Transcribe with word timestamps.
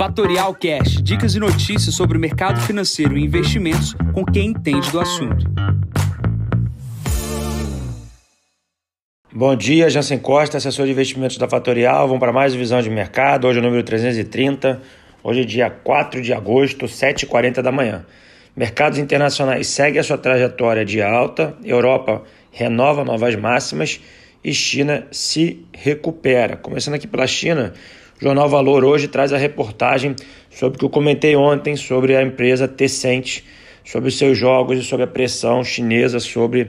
Fatorial 0.00 0.54
Cash, 0.54 1.02
dicas 1.02 1.34
e 1.34 1.38
notícias 1.38 1.94
sobre 1.94 2.16
o 2.16 2.20
mercado 2.20 2.58
financeiro 2.62 3.18
e 3.18 3.22
investimentos 3.22 3.94
com 4.14 4.24
quem 4.24 4.46
entende 4.46 4.90
do 4.90 4.98
assunto. 4.98 5.44
Bom 9.30 9.54
dia, 9.54 9.90
Jansen 9.90 10.18
Costa, 10.18 10.56
assessor 10.56 10.86
de 10.86 10.92
investimentos 10.92 11.36
da 11.36 11.46
Fatorial. 11.46 12.06
Vamos 12.06 12.18
para 12.18 12.32
mais 12.32 12.54
visão 12.54 12.80
de 12.80 12.88
mercado. 12.88 13.46
Hoje 13.46 13.58
é 13.58 13.60
o 13.60 13.62
número 13.62 13.82
330. 13.82 14.80
Hoje 15.22 15.42
é 15.42 15.44
dia 15.44 15.68
4 15.68 16.22
de 16.22 16.32
agosto, 16.32 16.86
7h40 16.86 17.60
da 17.60 17.70
manhã. 17.70 18.06
Mercados 18.56 18.98
internacionais 18.98 19.66
seguem 19.66 20.00
a 20.00 20.02
sua 20.02 20.16
trajetória 20.16 20.82
de 20.82 21.02
alta. 21.02 21.54
Europa 21.62 22.22
renova 22.50 23.04
novas 23.04 23.36
máximas 23.36 24.00
e 24.42 24.54
China 24.54 25.06
se 25.10 25.62
recupera. 25.74 26.56
Começando 26.56 26.94
aqui 26.94 27.06
pela 27.06 27.26
China, 27.26 27.74
o 28.20 28.24
Jornal 28.24 28.50
Valor 28.50 28.84
hoje 28.84 29.08
traz 29.08 29.32
a 29.32 29.38
reportagem 29.38 30.14
sobre 30.50 30.76
o 30.76 30.78
que 30.78 30.84
eu 30.84 30.90
comentei 30.90 31.34
ontem 31.34 31.74
sobre 31.74 32.14
a 32.14 32.22
empresa 32.22 32.68
Tencent, 32.68 33.40
sobre 33.82 34.10
os 34.10 34.18
seus 34.18 34.36
jogos 34.36 34.78
e 34.78 34.82
sobre 34.82 35.04
a 35.04 35.06
pressão 35.06 35.64
chinesa 35.64 36.20
sobre 36.20 36.62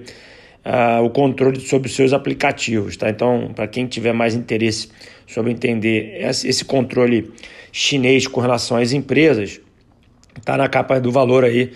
uh, 0.65 1.03
o 1.03 1.09
controle 1.09 1.59
sobre 1.59 1.89
os 1.89 1.95
seus 1.95 2.13
aplicativos. 2.13 2.95
Tá? 2.95 3.09
Então, 3.09 3.51
para 3.53 3.67
quem 3.67 3.85
tiver 3.85 4.13
mais 4.13 4.33
interesse 4.33 4.87
sobre 5.27 5.51
entender 5.51 6.21
esse 6.21 6.63
controle 6.63 7.29
chinês 7.69 8.27
com 8.27 8.39
relação 8.39 8.77
às 8.77 8.93
empresas, 8.93 9.59
está 10.37 10.55
na 10.55 10.69
capa 10.69 11.01
do 11.01 11.11
valor 11.11 11.43
aí 11.43 11.73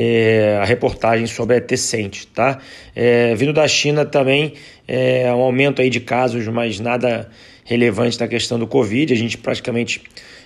é, 0.00 0.56
a 0.62 0.64
reportagem 0.64 1.26
sobre 1.26 1.56
a 1.56 1.60
Tecente, 1.60 2.24
tá? 2.28 2.60
É, 2.94 3.34
vindo 3.34 3.52
da 3.52 3.66
China 3.66 4.04
também, 4.04 4.52
é, 4.86 5.28
um 5.34 5.40
aumento 5.40 5.82
aí 5.82 5.90
de 5.90 5.98
casos, 5.98 6.46
mas 6.46 6.78
nada 6.78 7.28
relevante 7.64 8.20
na 8.20 8.28
questão 8.28 8.60
do 8.60 8.66
Covid. 8.68 9.12
A 9.12 9.16
gente 9.16 9.36
praticamente 9.36 10.00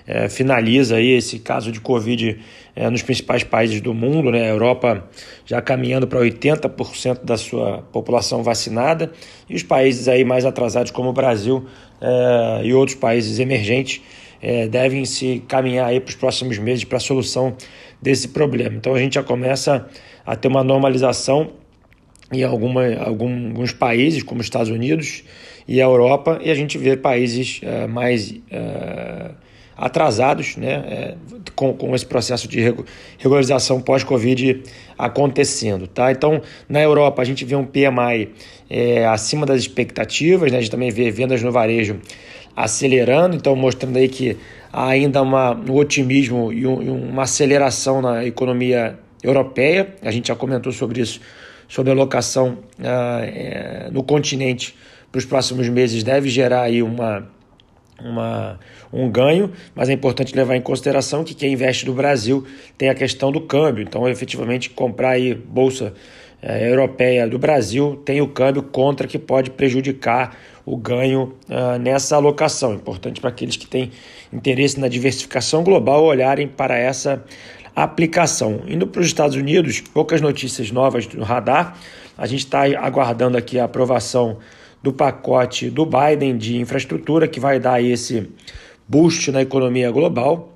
é, 0.06 0.26
finaliza 0.30 0.96
aí 0.96 1.10
esse 1.10 1.38
caso 1.38 1.70
de 1.70 1.80
Covid 1.80 2.38
é, 2.74 2.88
nos 2.88 3.02
principais 3.02 3.44
países 3.44 3.82
do 3.82 3.92
mundo, 3.92 4.30
né? 4.30 4.44
A 4.44 4.48
Europa 4.48 5.06
já 5.44 5.60
caminhando 5.60 6.06
para 6.06 6.18
80% 6.18 7.22
da 7.22 7.36
sua 7.36 7.82
população 7.92 8.42
vacinada 8.42 9.12
e 9.50 9.54
os 9.54 9.62
países 9.62 10.08
aí 10.08 10.24
mais 10.24 10.46
atrasados 10.46 10.90
como 10.90 11.10
o 11.10 11.12
Brasil 11.12 11.66
é, 12.00 12.64
e 12.64 12.72
outros 12.72 12.96
países 12.96 13.38
emergentes 13.38 14.00
é, 14.42 14.66
devem 14.66 15.04
se 15.04 15.42
caminhar 15.46 15.86
aí 15.86 16.00
para 16.00 16.10
os 16.10 16.16
próximos 16.16 16.58
meses 16.58 16.84
para 16.84 16.96
a 16.96 17.00
solução 17.00 17.56
desse 18.00 18.28
problema. 18.28 18.74
Então 18.74 18.94
a 18.94 18.98
gente 18.98 19.14
já 19.14 19.22
começa 19.22 19.88
a 20.26 20.34
ter 20.34 20.48
uma 20.48 20.64
normalização 20.64 21.52
em 22.32 22.42
alguma, 22.42 22.94
alguns 22.96 23.72
países, 23.72 24.22
como 24.22 24.40
os 24.40 24.46
Estados 24.46 24.70
Unidos 24.70 25.22
e 25.68 25.80
a 25.80 25.84
Europa, 25.84 26.40
e 26.42 26.50
a 26.50 26.54
gente 26.54 26.76
vê 26.76 26.96
países 26.96 27.60
é, 27.62 27.86
mais 27.86 28.34
é, 28.50 29.30
atrasados 29.76 30.56
né, 30.56 30.72
é, 30.72 31.14
com, 31.54 31.72
com 31.74 31.94
esse 31.94 32.06
processo 32.06 32.48
de 32.48 32.74
regularização 33.18 33.80
pós-Covid 33.80 34.62
acontecendo. 34.98 35.86
Tá? 35.86 36.10
Então, 36.10 36.40
na 36.68 36.80
Europa, 36.80 37.22
a 37.22 37.24
gente 37.24 37.44
vê 37.44 37.54
um 37.54 37.64
PMI 37.64 38.30
é, 38.68 39.06
acima 39.06 39.44
das 39.44 39.60
expectativas, 39.60 40.50
né? 40.50 40.58
a 40.58 40.60
gente 40.60 40.70
também 40.70 40.90
vê 40.90 41.10
vendas 41.10 41.42
no 41.42 41.52
varejo 41.52 42.00
acelerando, 42.54 43.36
então 43.36 43.56
mostrando 43.56 43.96
aí 43.96 44.08
que 44.08 44.36
há 44.72 44.88
ainda 44.88 45.22
uma, 45.22 45.54
um 45.54 45.74
otimismo 45.74 46.52
e, 46.52 46.66
um, 46.66 46.82
e 46.82 46.88
uma 46.88 47.22
aceleração 47.22 48.00
na 48.00 48.24
economia 48.24 48.98
europeia. 49.22 49.94
A 50.02 50.10
gente 50.10 50.28
já 50.28 50.36
comentou 50.36 50.72
sobre 50.72 51.00
isso, 51.00 51.20
sobre 51.68 51.92
a 51.92 51.94
locação 51.94 52.58
ah, 52.82 53.20
é, 53.22 53.88
no 53.90 54.02
continente 54.02 54.74
para 55.10 55.18
os 55.18 55.26
próximos 55.26 55.68
meses 55.68 56.02
deve 56.02 56.30
gerar 56.30 56.62
aí 56.62 56.82
uma, 56.82 57.28
uma, 58.00 58.58
um 58.90 59.10
ganho, 59.10 59.52
mas 59.74 59.90
é 59.90 59.92
importante 59.92 60.34
levar 60.34 60.56
em 60.56 60.62
consideração 60.62 61.22
que 61.22 61.34
quem 61.34 61.52
investe 61.52 61.84
no 61.86 61.92
Brasil 61.92 62.46
tem 62.78 62.88
a 62.88 62.94
questão 62.94 63.30
do 63.30 63.42
câmbio. 63.42 63.82
Então, 63.82 64.08
efetivamente, 64.08 64.70
comprar 64.70 65.10
aí 65.10 65.34
bolsa 65.34 65.92
é, 66.40 66.68
europeia 66.70 67.28
do 67.28 67.38
Brasil 67.38 68.02
tem 68.04 68.20
o 68.22 68.26
câmbio 68.26 68.62
contra 68.62 69.06
que 69.06 69.18
pode 69.18 69.50
prejudicar 69.50 70.36
o 70.64 70.76
ganho 70.76 71.34
uh, 71.48 71.78
nessa 71.78 72.16
alocação. 72.16 72.74
Importante 72.74 73.20
para 73.20 73.30
aqueles 73.30 73.56
que 73.56 73.66
têm 73.66 73.90
interesse 74.32 74.78
na 74.78 74.88
diversificação 74.88 75.62
global 75.62 76.04
olharem 76.04 76.46
para 76.48 76.76
essa 76.76 77.24
aplicação. 77.74 78.60
Indo 78.66 78.86
para 78.86 79.00
os 79.00 79.06
Estados 79.06 79.36
Unidos, 79.36 79.80
poucas 79.80 80.20
notícias 80.20 80.70
novas 80.70 81.06
do 81.06 81.22
radar. 81.22 81.78
A 82.16 82.26
gente 82.26 82.40
está 82.40 82.62
aguardando 82.78 83.36
aqui 83.36 83.58
a 83.58 83.64
aprovação 83.64 84.38
do 84.82 84.92
pacote 84.92 85.70
do 85.70 85.86
Biden 85.86 86.36
de 86.36 86.58
infraestrutura 86.58 87.28
que 87.28 87.40
vai 87.40 87.58
dar 87.58 87.82
esse 87.82 88.28
boost 88.86 89.30
na 89.30 89.42
economia 89.42 89.90
global. 89.90 90.51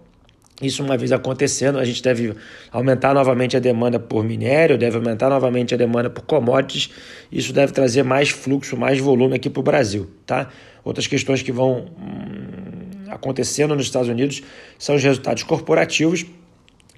Isso 0.61 0.83
uma 0.83 0.97
vez 0.97 1.13
acontecendo, 1.13 1.79
a 1.79 1.85
gente 1.85 2.03
deve 2.03 2.35
aumentar 2.73 3.13
novamente 3.13 3.57
a 3.57 3.61
demanda 3.61 3.99
por 3.99 4.25
minério, 4.25 4.79
deve 4.79 4.97
aumentar 4.97 5.29
novamente 5.29 5.75
a 5.75 5.77
demanda 5.77 6.09
por 6.09 6.23
commodities. 6.23 6.89
Isso 7.31 7.53
deve 7.53 7.73
trazer 7.73 8.03
mais 8.03 8.31
fluxo, 8.31 8.75
mais 8.75 8.99
volume 8.99 9.37
aqui 9.37 9.51
para 9.51 9.61
o 9.61 9.63
Brasil, 9.63 10.09
tá? 10.25 10.49
Outras 10.83 11.07
questões 11.07 11.43
que 11.43 11.53
vão 11.53 11.87
hum, 12.01 13.11
acontecendo 13.11 13.75
nos 13.75 13.85
Estados 13.85 14.09
Unidos 14.09 14.43
são 14.79 14.95
os 14.95 15.03
resultados 15.03 15.43
corporativos 15.43 16.25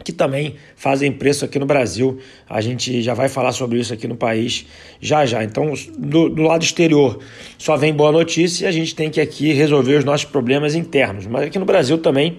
que 0.05 0.13
também 0.13 0.55
fazem 0.77 1.11
preço 1.11 1.45
aqui 1.45 1.59
no 1.59 1.67
Brasil. 1.67 2.19
A 2.49 2.61
gente 2.61 3.03
já 3.03 3.15
vai 3.15 3.29
falar 3.29 3.53
sobre 3.53 3.81
isso 3.81 3.93
aqui 3.93 4.07
no 4.07 4.17
país 4.17 4.67
já 5.01 5.27
já. 5.27 5.43
Então, 5.43 5.73
do, 5.99 6.29
do, 6.29 6.43
lado 6.43 6.63
exterior 6.63 7.19
só 7.59 7.77
vem 7.77 7.93
boa 7.93 8.13
notícia 8.13 8.65
e 8.65 8.69
a 8.69 8.73
gente 8.73 8.95
tem 8.95 9.11
que 9.11 9.21
aqui 9.21 9.53
resolver 9.53 9.97
os 9.97 10.05
nossos 10.05 10.27
problemas 10.27 10.75
internos. 10.75 11.27
Mas 11.27 11.47
aqui 11.47 11.59
no 11.59 11.65
Brasil 11.65 11.99
também 11.99 12.39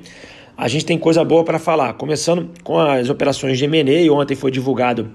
a 0.60 0.68
gente 0.68 0.86
tem 0.86 0.98
coisa 0.98 1.24
boa 1.24 1.44
para 1.44 1.58
falar. 1.58 1.94
Começando 1.94 2.50
com 2.64 2.78
as 2.78 3.10
operações 3.10 3.58
de 3.58 3.64
M&A, 3.64 4.12
ontem 4.14 4.36
foi 4.36 4.52
divulgado 4.52 5.10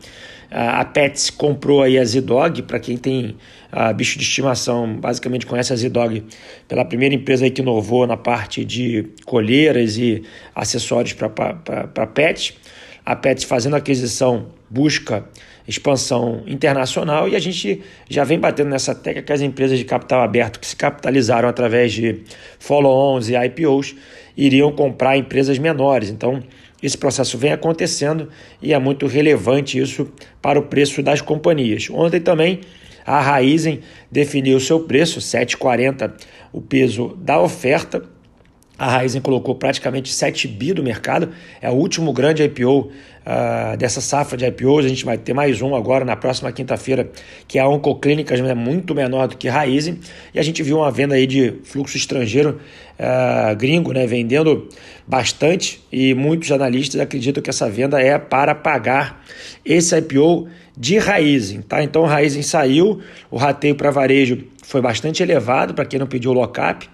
a 0.50 0.84
Pets 0.84 1.30
comprou 1.30 1.82
aí 1.82 1.98
a 1.98 2.04
Z-Dog, 2.04 2.62
para 2.62 2.78
quem 2.78 2.96
tem 2.96 3.36
uh, 3.72 3.92
bicho 3.92 4.16
de 4.16 4.24
estimação, 4.24 4.96
basicamente 4.96 5.46
conhece 5.46 5.72
a 5.72 5.76
Z-Dog 5.76 6.22
pela 6.68 6.84
primeira 6.84 7.12
empresa 7.12 7.50
que 7.50 7.60
inovou 7.60 8.06
na 8.06 8.16
parte 8.16 8.64
de 8.64 9.08
colheiras 9.24 9.98
e 9.98 10.22
acessórios 10.54 11.12
para 11.12 12.06
pets. 12.06 12.54
A 13.04 13.16
Pets 13.16 13.44
fazendo 13.44 13.74
aquisição 13.74 14.46
busca 14.70 15.28
expansão 15.66 16.42
internacional 16.46 17.28
e 17.28 17.34
a 17.34 17.38
gente 17.38 17.82
já 18.08 18.22
vem 18.22 18.38
batendo 18.38 18.70
nessa 18.70 18.94
tecla 18.94 19.22
que 19.22 19.32
as 19.32 19.40
empresas 19.40 19.78
de 19.78 19.84
capital 19.84 20.22
aberto 20.22 20.60
que 20.60 20.66
se 20.66 20.76
capitalizaram 20.76 21.48
através 21.48 21.92
de 21.92 22.22
follow-ons 22.58 23.28
e 23.28 23.34
IPOs 23.34 23.94
iriam 24.36 24.72
comprar 24.72 25.16
empresas 25.16 25.58
menores. 25.58 26.10
Então, 26.10 26.42
esse 26.82 26.98
processo 26.98 27.38
vem 27.38 27.52
acontecendo 27.52 28.28
e 28.60 28.72
é 28.72 28.78
muito 28.78 29.06
relevante 29.06 29.78
isso 29.78 30.08
para 30.42 30.58
o 30.58 30.62
preço 30.62 31.02
das 31.02 31.20
companhias. 31.20 31.88
Ontem 31.90 32.20
também 32.20 32.60
a 33.06 33.20
Raizen 33.20 33.80
definiu 34.10 34.58
seu 34.60 34.80
preço, 34.80 35.20
7,40 35.20 36.12
o 36.52 36.60
peso 36.60 37.16
da 37.20 37.40
oferta 37.40 38.02
a 38.78 38.88
Raizen 38.88 39.20
colocou 39.20 39.54
praticamente 39.54 40.12
7 40.12 40.48
bi 40.48 40.72
do 40.72 40.82
mercado, 40.82 41.30
é 41.60 41.70
o 41.70 41.74
último 41.74 42.12
grande 42.12 42.42
IPO 42.42 42.80
uh, 42.80 42.90
ah, 43.24 43.76
dessa 43.76 44.00
safra 44.00 44.36
de 44.36 44.44
IPOs. 44.44 44.84
A 44.84 44.88
gente 44.88 45.04
vai 45.04 45.16
ter 45.16 45.32
mais 45.32 45.62
um 45.62 45.74
agora 45.76 46.04
na 46.04 46.16
próxima 46.16 46.50
quinta-feira, 46.50 47.08
que 47.46 47.58
é 47.58 47.62
a 47.62 47.68
Oncoclínicas, 47.68 48.40
é 48.40 48.54
muito 48.54 48.94
menor 48.94 49.28
do 49.28 49.36
que 49.36 49.48
Raizen. 49.48 50.00
E 50.34 50.40
a 50.40 50.42
gente 50.42 50.62
viu 50.62 50.78
uma 50.78 50.90
venda 50.90 51.14
aí 51.14 51.26
de 51.26 51.54
fluxo 51.62 51.96
estrangeiro 51.96 52.60
uh, 52.98 53.54
gringo, 53.56 53.92
né, 53.92 54.06
vendendo 54.06 54.68
bastante. 55.06 55.80
E 55.92 56.12
muitos 56.12 56.50
analistas 56.50 57.00
acreditam 57.00 57.42
que 57.42 57.50
essa 57.50 57.70
venda 57.70 58.00
é 58.00 58.18
para 58.18 58.56
pagar 58.56 59.24
esse 59.64 59.96
IPO 59.96 60.48
de 60.76 60.98
Raizen. 60.98 61.62
Tá? 61.62 61.80
Então, 61.82 62.04
Raizen 62.04 62.42
saiu, 62.42 63.00
o 63.30 63.36
rateio 63.36 63.76
para 63.76 63.92
varejo 63.92 64.44
foi 64.64 64.80
bastante 64.80 65.22
elevado 65.22 65.74
para 65.74 65.84
quem 65.84 66.00
não 66.00 66.08
pediu 66.08 66.32
lock-up. 66.32 66.88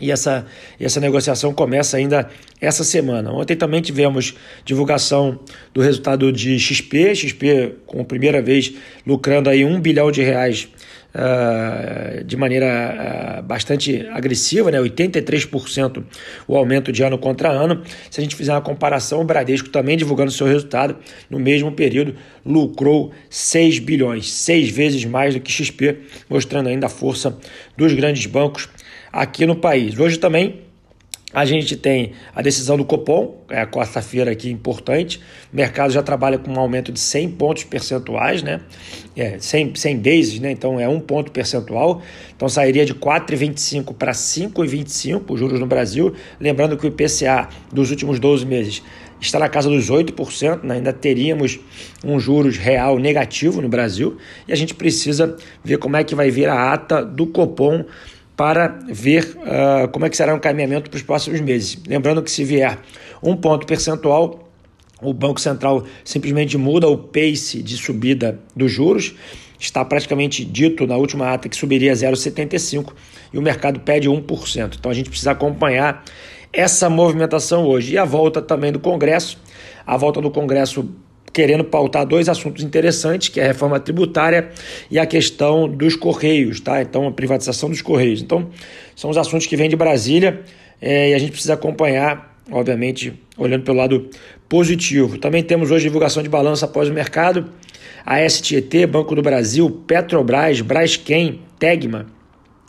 E 0.00 0.10
essa, 0.10 0.46
essa 0.78 0.98
negociação 1.00 1.52
começa 1.52 1.96
ainda 1.96 2.28
essa 2.60 2.82
semana. 2.82 3.32
Ontem 3.32 3.56
também 3.56 3.80
tivemos 3.80 4.34
divulgação 4.64 5.38
do 5.74 5.80
resultado 5.80 6.32
de 6.32 6.58
XP, 6.58 7.14
XP 7.14 7.74
com 7.86 8.04
primeira 8.04 8.40
vez 8.40 8.72
lucrando 9.06 9.50
aí 9.50 9.64
um 9.64 9.80
bilhão 9.80 10.10
de 10.10 10.22
reais 10.22 10.68
uh, 11.14 12.24
de 12.24 12.36
maneira 12.36 13.38
uh, 13.38 13.42
bastante 13.42 14.06
agressiva, 14.10 14.70
né? 14.70 14.78
83% 14.78 16.02
o 16.46 16.56
aumento 16.56 16.92
de 16.92 17.02
ano 17.02 17.18
contra 17.18 17.50
ano. 17.50 17.82
Se 18.10 18.20
a 18.20 18.22
gente 18.22 18.36
fizer 18.36 18.52
uma 18.52 18.60
comparação, 18.60 19.20
o 19.20 19.24
Bradesco 19.24 19.68
também 19.68 19.96
divulgando 19.96 20.30
seu 20.30 20.46
resultado 20.46 20.96
no 21.28 21.38
mesmo 21.38 21.72
período 21.72 22.14
lucrou 22.44 23.12
6 23.28 23.78
bilhões, 23.80 24.32
seis 24.32 24.70
vezes 24.70 25.04
mais 25.04 25.34
do 25.34 25.40
que 25.40 25.52
XP, 25.52 25.98
mostrando 26.28 26.68
ainda 26.68 26.86
a 26.86 26.90
força 26.90 27.36
dos 27.76 27.92
grandes 27.92 28.26
bancos 28.26 28.68
aqui 29.12 29.46
no 29.46 29.56
país. 29.56 29.98
Hoje 29.98 30.18
também 30.18 30.60
A 31.32 31.44
gente 31.44 31.76
tem 31.76 32.10
a 32.34 32.42
decisão 32.42 32.76
do 32.76 32.84
Copom, 32.84 33.44
é 33.48 33.60
a 33.60 33.66
quarta-feira 33.66 34.32
aqui 34.32 34.50
importante. 34.50 35.20
O 35.52 35.56
mercado 35.56 35.92
já 35.92 36.02
trabalha 36.02 36.38
com 36.38 36.50
um 36.50 36.58
aumento 36.58 36.90
de 36.90 36.98
100 36.98 37.30
pontos 37.30 37.62
percentuais, 37.62 38.42
né? 38.42 38.60
É, 39.16 39.38
100, 39.38 39.76
100 39.76 39.98
bases, 39.98 40.40
né? 40.40 40.50
Então 40.50 40.80
é 40.80 40.88
um 40.88 40.98
ponto 40.98 41.30
percentual. 41.30 42.02
Então 42.34 42.48
sairia 42.48 42.84
de 42.84 42.94
4,25 42.94 43.94
para 43.94 44.10
5,25 44.10 45.22
os 45.28 45.38
juros 45.38 45.60
no 45.60 45.66
Brasil. 45.66 46.12
Lembrando 46.40 46.76
que 46.76 46.84
o 46.84 46.88
IPCA 46.88 47.48
dos 47.72 47.92
últimos 47.92 48.18
12 48.18 48.44
meses 48.44 48.82
está 49.20 49.38
na 49.38 49.48
casa 49.48 49.68
dos 49.68 49.88
8%, 49.88 50.64
né? 50.64 50.76
ainda 50.76 50.92
teríamos 50.92 51.60
um 52.04 52.18
juros 52.18 52.56
real 52.56 52.98
negativo 52.98 53.62
no 53.62 53.68
Brasil. 53.68 54.16
E 54.48 54.52
a 54.52 54.56
gente 54.56 54.74
precisa 54.74 55.36
ver 55.62 55.78
como 55.78 55.96
é 55.96 56.02
que 56.02 56.16
vai 56.16 56.28
vir 56.28 56.48
a 56.48 56.72
ata 56.72 57.04
do 57.04 57.28
Copom 57.28 57.84
para 58.40 58.68
ver 58.88 59.36
uh, 59.36 59.86
como 59.88 60.06
é 60.06 60.08
que 60.08 60.16
será 60.16 60.32
o 60.32 60.38
encaminhamento 60.38 60.88
para 60.88 60.96
os 60.96 61.02
próximos 61.02 61.42
meses. 61.42 61.76
Lembrando 61.86 62.22
que 62.22 62.30
se 62.30 62.42
vier 62.42 62.78
um 63.22 63.36
ponto 63.36 63.66
percentual, 63.66 64.48
o 65.02 65.12
Banco 65.12 65.38
Central 65.38 65.84
simplesmente 66.02 66.56
muda 66.56 66.88
o 66.88 66.96
pace 66.96 67.62
de 67.62 67.76
subida 67.76 68.40
dos 68.56 68.72
juros. 68.72 69.14
Está 69.58 69.84
praticamente 69.84 70.42
dito 70.42 70.86
na 70.86 70.96
última 70.96 71.34
ata 71.34 71.50
que 71.50 71.54
subiria 71.54 71.92
0,75 71.92 72.94
e 73.30 73.36
o 73.36 73.42
mercado 73.42 73.80
pede 73.80 74.08
1%. 74.08 74.76
Então 74.78 74.90
a 74.90 74.94
gente 74.94 75.10
precisa 75.10 75.32
acompanhar 75.32 76.02
essa 76.50 76.88
movimentação 76.88 77.66
hoje. 77.66 77.92
E 77.92 77.98
a 77.98 78.06
volta 78.06 78.40
também 78.40 78.72
do 78.72 78.80
Congresso. 78.80 79.36
A 79.86 79.98
volta 79.98 80.18
do 80.18 80.30
Congresso 80.30 80.88
querendo 81.32 81.64
pautar 81.64 82.04
dois 82.06 82.28
assuntos 82.28 82.62
interessantes, 82.64 83.28
que 83.28 83.40
é 83.40 83.44
a 83.44 83.46
reforma 83.46 83.78
tributária 83.78 84.50
e 84.90 84.98
a 84.98 85.06
questão 85.06 85.68
dos 85.68 85.94
Correios, 85.96 86.60
tá? 86.60 86.82
Então, 86.82 87.06
a 87.06 87.12
privatização 87.12 87.68
dos 87.70 87.82
Correios. 87.82 88.20
Então, 88.20 88.50
são 88.96 89.10
os 89.10 89.16
assuntos 89.16 89.46
que 89.46 89.56
vêm 89.56 89.68
de 89.68 89.76
Brasília 89.76 90.40
é, 90.80 91.10
e 91.10 91.14
a 91.14 91.18
gente 91.18 91.32
precisa 91.32 91.54
acompanhar, 91.54 92.40
obviamente, 92.50 93.12
olhando 93.36 93.64
pelo 93.64 93.78
lado 93.78 94.08
positivo. 94.48 95.18
Também 95.18 95.42
temos 95.42 95.70
hoje 95.70 95.84
divulgação 95.84 96.22
de 96.22 96.28
balanço 96.28 96.64
após 96.64 96.88
o 96.88 96.92
mercado, 96.92 97.50
a 98.04 98.28
STET, 98.28 98.86
Banco 98.86 99.14
do 99.14 99.22
Brasil, 99.22 99.70
Petrobras, 99.86 100.60
Braskem, 100.60 101.40
Tegma, 101.58 102.06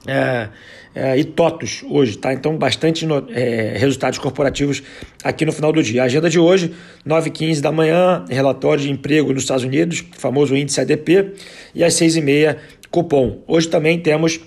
é, 0.08 0.50
é, 0.94 1.18
e 1.18 1.24
TOTUS 1.24 1.84
hoje, 1.90 2.18
tá? 2.18 2.34
Então, 2.34 2.58
bastante 2.58 3.06
no, 3.06 3.26
é, 3.30 3.78
resultados 3.78 4.20
corporativos 4.20 4.84
aqui 5.24 5.46
no 5.46 5.52
final 5.52 5.72
do 5.72 5.82
dia. 5.82 6.04
A 6.04 6.06
agenda 6.06 6.30
de 6.30 6.40
hoje, 6.40 6.74
9h15 7.08 7.62
da 7.62 7.72
manhã, 7.72 8.26
relatório 8.30 8.84
de 8.84 8.92
emprego 8.92 9.34
nos 9.34 9.44
Estados 9.44 9.64
Unidos, 9.64 10.04
famoso 10.18 10.56
índice 10.56 10.82
ADP, 10.82 11.34
e 11.74 11.84
às 11.84 11.94
6h30, 11.94 12.58
cupom. 12.90 13.42
Hoje 13.48 13.70
também 13.70 14.00
temos 14.00 14.40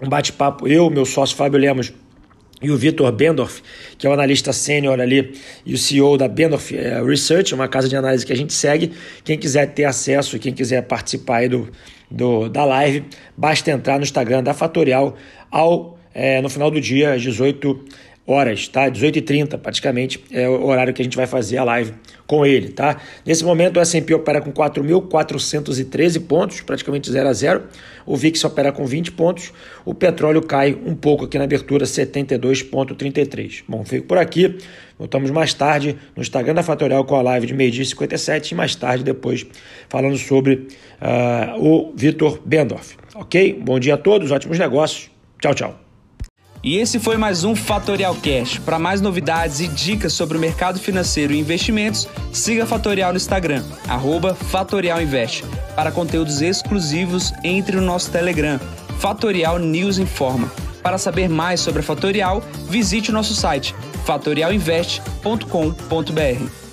um 0.00 0.08
bate-papo, 0.08 0.68
eu, 0.68 0.88
meu 0.90 1.04
sócio 1.04 1.36
Fábio 1.36 1.58
Lemos, 1.58 1.92
e 2.60 2.70
o 2.70 2.76
Vitor 2.76 3.10
Bendorf, 3.12 3.62
que 3.96 4.06
é 4.06 4.10
o 4.10 4.12
analista 4.12 4.52
sênior 4.52 5.00
ali 5.00 5.32
e 5.64 5.74
o 5.74 5.78
CEO 5.78 6.16
da 6.16 6.26
Bendorf 6.26 6.76
é, 6.76 7.02
Research, 7.02 7.54
uma 7.54 7.68
casa 7.68 7.88
de 7.88 7.96
análise 7.96 8.26
que 8.26 8.32
a 8.32 8.36
gente 8.36 8.52
segue. 8.52 8.92
Quem 9.24 9.38
quiser 9.38 9.66
ter 9.66 9.84
acesso, 9.84 10.38
quem 10.38 10.52
quiser 10.52 10.82
participar 10.82 11.48
do, 11.48 11.68
do, 12.10 12.48
da 12.48 12.64
live, 12.64 13.04
basta 13.36 13.70
entrar 13.70 13.98
no 13.98 14.02
Instagram 14.02 14.42
da 14.42 14.54
Fatorial 14.54 15.16
ao, 15.50 15.98
é, 16.12 16.40
no 16.40 16.48
final 16.48 16.70
do 16.70 16.80
dia, 16.80 17.14
às 17.14 17.22
18 17.22 17.68
horas, 17.68 18.07
tá? 18.70 18.90
18h30 18.90 19.58
praticamente 19.58 20.22
é 20.30 20.46
o 20.48 20.66
horário 20.66 20.92
que 20.92 21.00
a 21.00 21.04
gente 21.04 21.16
vai 21.16 21.26
fazer 21.26 21.56
a 21.56 21.64
live 21.64 21.94
com 22.26 22.44
ele, 22.44 22.68
tá? 22.68 23.00
Nesse 23.24 23.42
momento 23.42 23.78
o 23.78 23.80
S&P 23.80 24.12
opera 24.12 24.40
com 24.42 24.52
4.413 24.52 26.26
pontos, 26.26 26.60
praticamente 26.60 27.10
0 27.10 27.26
a 27.26 27.32
0. 27.32 27.62
O 28.04 28.16
VIX 28.16 28.44
opera 28.44 28.70
com 28.70 28.84
20 28.84 29.12
pontos. 29.12 29.50
O 29.82 29.94
petróleo 29.94 30.42
cai 30.42 30.76
um 30.84 30.94
pouco 30.94 31.24
aqui 31.24 31.38
na 31.38 31.44
abertura, 31.44 31.86
72.33. 31.86 33.64
Bom, 33.66 33.82
fico 33.82 34.06
por 34.06 34.18
aqui. 34.18 34.58
Voltamos 34.98 35.30
mais 35.30 35.54
tarde 35.54 35.96
no 36.14 36.20
Instagram 36.20 36.54
da 36.54 36.62
Fatorial 36.62 37.04
com 37.06 37.16
a 37.16 37.22
live 37.22 37.46
de 37.46 37.54
meio-dia 37.54 37.84
57 37.84 38.50
e 38.50 38.54
mais 38.54 38.74
tarde 38.74 39.04
depois 39.04 39.46
falando 39.88 40.18
sobre 40.18 40.68
uh, 41.00 41.58
o 41.58 41.92
Vitor 41.96 42.40
Bendorf. 42.44 42.96
Ok? 43.14 43.58
Bom 43.64 43.78
dia 43.78 43.94
a 43.94 43.98
todos, 43.98 44.30
ótimos 44.30 44.58
negócios. 44.58 45.10
Tchau, 45.40 45.54
tchau. 45.54 45.87
E 46.62 46.76
esse 46.76 46.98
foi 46.98 47.16
mais 47.16 47.44
um 47.44 47.54
Fatorial 47.54 48.16
Cash. 48.16 48.58
Para 48.58 48.78
mais 48.78 49.00
novidades 49.00 49.60
e 49.60 49.68
dicas 49.68 50.12
sobre 50.12 50.36
o 50.36 50.40
mercado 50.40 50.78
financeiro 50.78 51.32
e 51.32 51.38
investimentos, 51.38 52.08
siga 52.32 52.66
Fatorial 52.66 53.12
no 53.12 53.16
Instagram, 53.16 53.62
@fatorialinvest. 54.50 55.44
Para 55.76 55.92
conteúdos 55.92 56.42
exclusivos, 56.42 57.32
entre 57.44 57.76
no 57.76 57.82
nosso 57.82 58.10
Telegram, 58.10 58.58
Fatorial 58.98 59.58
News 59.58 59.98
Informa. 59.98 60.50
Para 60.82 60.98
saber 60.98 61.28
mais 61.28 61.60
sobre 61.60 61.80
a 61.80 61.84
Fatorial, 61.84 62.42
visite 62.68 63.10
o 63.10 63.14
nosso 63.14 63.34
site 63.34 63.74
fatorialinvest.com.br. 64.04 66.67